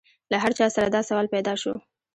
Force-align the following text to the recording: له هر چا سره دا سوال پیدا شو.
له 0.31 0.37
هر 0.43 0.51
چا 0.57 0.65
سره 0.75 0.87
دا 0.95 1.01
سوال 1.09 1.27
پیدا 1.35 1.53
شو. 1.61 1.73